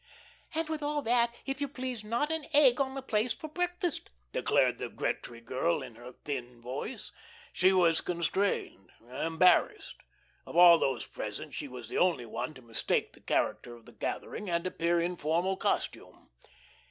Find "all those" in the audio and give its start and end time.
10.57-11.05